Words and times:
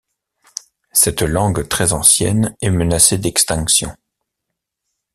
Cette 0.93 1.21
langue 1.21 1.67
très 1.69 1.93
ancienne 1.93 2.55
est 2.61 2.71
menacée 2.71 3.19
d'extinction. 3.19 3.95